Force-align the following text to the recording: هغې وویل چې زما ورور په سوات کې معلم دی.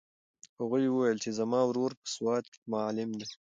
هغې 0.59 0.87
وویل 0.91 1.17
چې 1.23 1.29
زما 1.39 1.61
ورور 1.65 1.91
په 2.01 2.07
سوات 2.15 2.45
کې 2.51 2.59
معلم 2.71 3.09
دی. 3.19 3.27